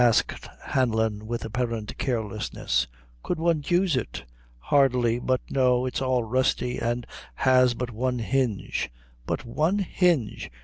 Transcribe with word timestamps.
asked 0.03 0.47
Hanlon, 0.61 1.27
with 1.27 1.45
apparent 1.45 1.95
carelessness, 1.99 2.87
"could 3.21 3.37
one 3.37 3.63
use 3.67 3.95
it?" 3.95 4.23
"Hardly; 4.57 5.19
but 5.19 5.41
no, 5.51 5.85
it's 5.85 6.01
all 6.01 6.23
rusty, 6.23 6.79
an' 6.79 7.05
has 7.35 7.75
but 7.75 7.91
one 7.91 8.17
hinge." 8.17 8.89
"But 9.27 9.45
one 9.45 9.77
hinge!" 9.77 10.49